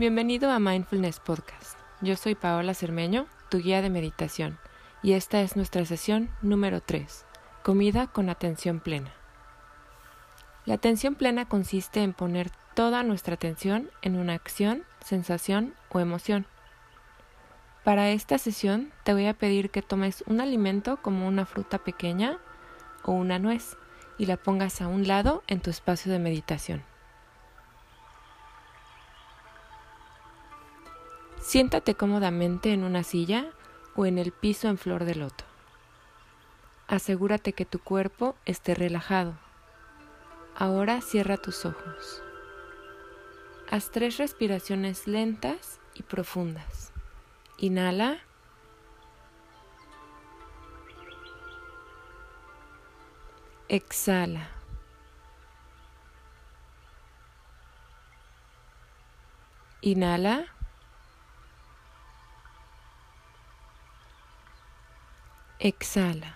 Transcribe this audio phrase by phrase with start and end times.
[0.00, 1.78] Bienvenido a Mindfulness Podcast.
[2.00, 4.58] Yo soy Paola Cermeño, tu guía de meditación,
[5.02, 7.26] y esta es nuestra sesión número 3,
[7.62, 9.12] comida con atención plena.
[10.64, 16.46] La atención plena consiste en poner toda nuestra atención en una acción, sensación o emoción.
[17.84, 22.38] Para esta sesión te voy a pedir que tomes un alimento como una fruta pequeña
[23.02, 23.76] o una nuez
[24.16, 26.89] y la pongas a un lado en tu espacio de meditación.
[31.40, 33.46] Siéntate cómodamente en una silla
[33.96, 35.44] o en el piso en flor de loto.
[36.86, 39.34] Asegúrate que tu cuerpo esté relajado.
[40.54, 42.22] Ahora cierra tus ojos.
[43.70, 46.92] Haz tres respiraciones lentas y profundas.
[47.58, 48.18] Inhala.
[53.68, 54.50] Exhala.
[59.80, 60.59] Inhala.
[65.62, 66.34] Exhala.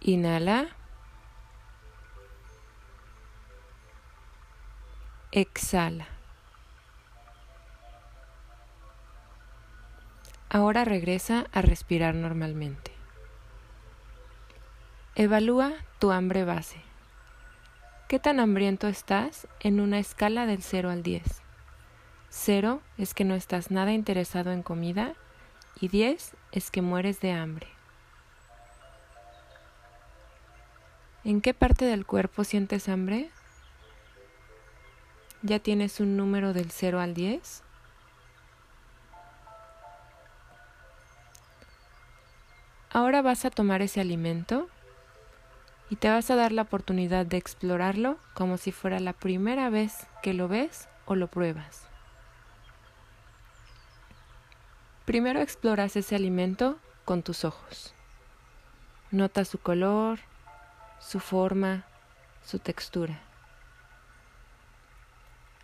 [0.00, 0.66] Inhala.
[5.30, 6.08] Exhala.
[10.50, 12.90] Ahora regresa a respirar normalmente.
[15.14, 16.82] Evalúa tu hambre base.
[18.08, 21.41] ¿Qué tan hambriento estás en una escala del 0 al 10?
[22.34, 25.12] Cero es que no estás nada interesado en comida
[25.78, 27.68] y diez es que mueres de hambre.
[31.24, 33.30] ¿En qué parte del cuerpo sientes hambre?
[35.42, 37.62] ¿Ya tienes un número del 0 al 10?
[42.90, 44.70] Ahora vas a tomar ese alimento
[45.90, 50.06] y te vas a dar la oportunidad de explorarlo como si fuera la primera vez
[50.22, 51.91] que lo ves o lo pruebas.
[55.04, 57.92] Primero exploras ese alimento con tus ojos.
[59.10, 60.20] Nota su color,
[61.00, 61.84] su forma,
[62.44, 63.20] su textura.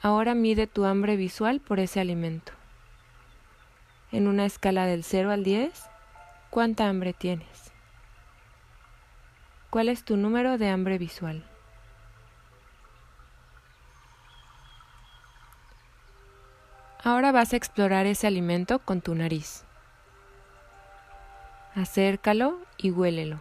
[0.00, 2.52] Ahora mide tu hambre visual por ese alimento.
[4.10, 5.84] En una escala del 0 al 10,
[6.48, 7.72] ¿cuánta hambre tienes?
[9.68, 11.44] ¿Cuál es tu número de hambre visual?
[17.06, 19.64] Ahora vas a explorar ese alimento con tu nariz.
[21.76, 23.38] Acércalo y huélelo.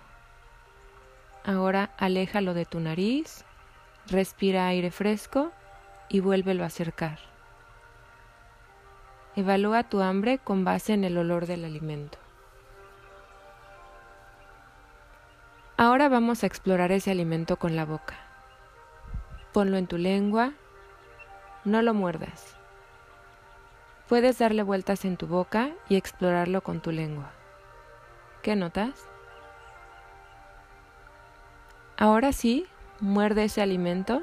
[1.43, 3.43] Ahora aléjalo de tu nariz,
[4.05, 5.51] respira aire fresco
[6.09, 7.17] y vuélvelo a acercar.
[9.35, 12.19] Evalúa tu hambre con base en el olor del alimento.
[15.75, 18.13] Ahora vamos a explorar ese alimento con la boca.
[19.53, 20.51] Ponlo en tu lengua,
[21.63, 22.59] no lo muerdas.
[24.07, 27.31] Puedes darle vueltas en tu boca y explorarlo con tu lengua.
[28.43, 29.07] ¿Qué notas?
[31.97, 32.67] Ahora sí,
[32.99, 34.21] muerde ese alimento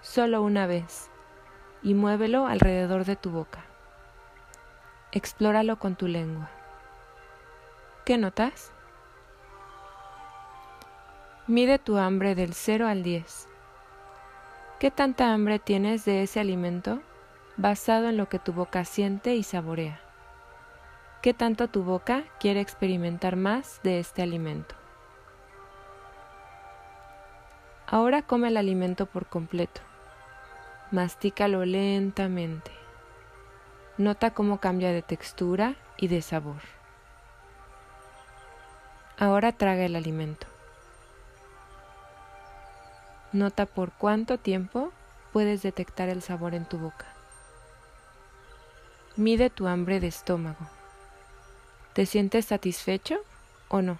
[0.00, 1.10] solo una vez
[1.82, 3.64] y muévelo alrededor de tu boca.
[5.12, 6.48] Explóralo con tu lengua.
[8.06, 8.72] ¿Qué notas?
[11.46, 13.46] Mide tu hambre del 0 al 10.
[14.78, 17.02] ¿Qué tanta hambre tienes de ese alimento
[17.60, 20.00] basado en lo que tu boca siente y saborea.
[21.20, 24.74] ¿Qué tanto tu boca quiere experimentar más de este alimento?
[27.86, 29.82] Ahora come el alimento por completo.
[30.90, 32.70] Mastícalo lentamente.
[33.98, 36.62] Nota cómo cambia de textura y de sabor.
[39.18, 40.46] Ahora traga el alimento.
[43.32, 44.92] Nota por cuánto tiempo
[45.30, 47.19] puedes detectar el sabor en tu boca.
[49.20, 50.66] Mide tu hambre de estómago.
[51.92, 53.18] ¿Te sientes satisfecho
[53.68, 53.98] o no?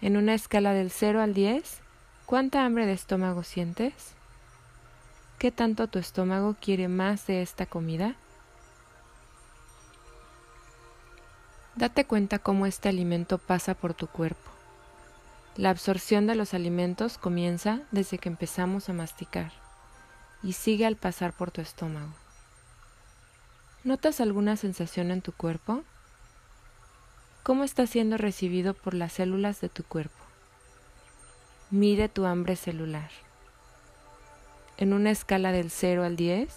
[0.00, 1.78] En una escala del 0 al 10,
[2.26, 4.14] ¿cuánta hambre de estómago sientes?
[5.38, 8.16] ¿Qué tanto tu estómago quiere más de esta comida?
[11.76, 14.50] Date cuenta cómo este alimento pasa por tu cuerpo.
[15.54, 19.52] La absorción de los alimentos comienza desde que empezamos a masticar
[20.42, 22.12] y sigue al pasar por tu estómago.
[23.88, 25.82] ¿Notas alguna sensación en tu cuerpo?
[27.42, 30.22] ¿Cómo está siendo recibido por las células de tu cuerpo?
[31.70, 33.08] Mide tu hambre celular.
[34.76, 36.54] En una escala del 0 al 10,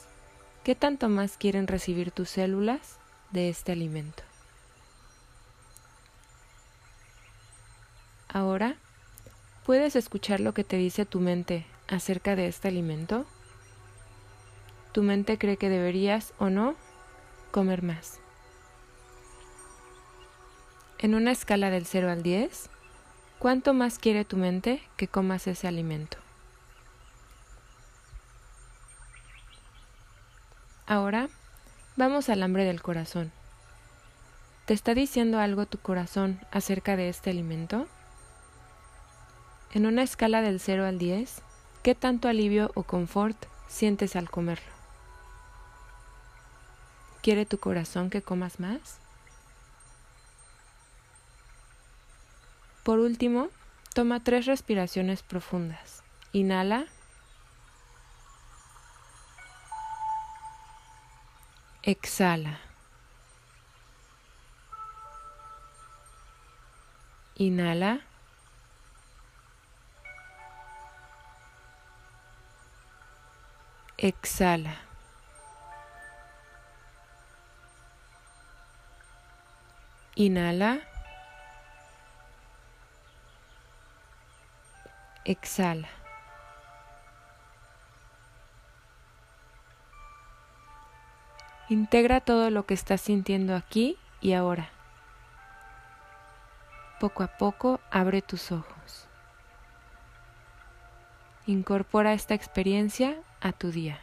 [0.65, 2.97] ¿qué tanto más quieren recibir tus células
[3.31, 4.23] de este alimento?
[8.27, 8.75] Ahora,
[9.65, 13.25] ¿Puedes escuchar lo que te dice tu mente acerca de este alimento?
[14.91, 16.75] Tu mente cree que deberías o no
[17.51, 18.19] comer más.
[20.97, 22.69] En una escala del 0 al 10,
[23.39, 26.17] ¿cuánto más quiere tu mente que comas ese alimento?
[30.87, 31.29] Ahora,
[31.95, 33.31] vamos al hambre del corazón.
[34.65, 37.87] ¿Te está diciendo algo tu corazón acerca de este alimento?
[39.73, 41.41] En una escala del 0 al 10,
[41.81, 43.37] ¿qué tanto alivio o confort
[43.67, 44.71] sientes al comerlo?
[47.21, 48.97] ¿Quiere tu corazón que comas más?
[52.83, 53.49] Por último,
[53.93, 56.01] toma tres respiraciones profundas.
[56.33, 56.87] Inhala.
[61.83, 62.59] Exhala.
[67.35, 68.01] Inhala.
[73.97, 74.90] Exhala.
[80.15, 80.79] Inhala.
[85.23, 85.87] Exhala.
[91.69, 94.69] Integra todo lo que estás sintiendo aquí y ahora.
[96.99, 99.07] Poco a poco abre tus ojos.
[101.45, 103.99] Incorpora esta experiencia a tu día.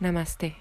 [0.00, 0.56] Namaste.